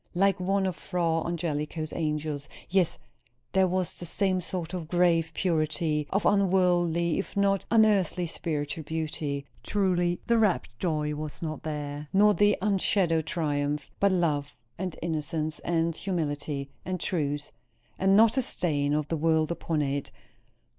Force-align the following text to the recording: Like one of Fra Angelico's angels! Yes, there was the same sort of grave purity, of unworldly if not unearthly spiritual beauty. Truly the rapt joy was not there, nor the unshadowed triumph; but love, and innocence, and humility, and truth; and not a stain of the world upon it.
Like 0.15 0.39
one 0.39 0.65
of 0.65 0.75
Fra 0.75 1.21
Angelico's 1.25 1.93
angels! 1.93 2.49
Yes, 2.71 2.97
there 3.51 3.67
was 3.67 3.93
the 3.93 4.07
same 4.07 4.41
sort 4.41 4.73
of 4.73 4.87
grave 4.87 5.29
purity, 5.35 6.07
of 6.09 6.25
unworldly 6.25 7.19
if 7.19 7.37
not 7.37 7.65
unearthly 7.69 8.25
spiritual 8.25 8.83
beauty. 8.83 9.45
Truly 9.61 10.19
the 10.25 10.39
rapt 10.39 10.71
joy 10.79 11.13
was 11.13 11.43
not 11.43 11.61
there, 11.61 12.07
nor 12.13 12.33
the 12.33 12.57
unshadowed 12.63 13.27
triumph; 13.27 13.91
but 13.99 14.11
love, 14.11 14.55
and 14.79 14.95
innocence, 15.03 15.59
and 15.59 15.95
humility, 15.95 16.71
and 16.83 16.99
truth; 16.99 17.51
and 17.99 18.17
not 18.17 18.37
a 18.37 18.41
stain 18.41 18.95
of 18.95 19.07
the 19.07 19.17
world 19.17 19.51
upon 19.51 19.83
it. 19.83 20.09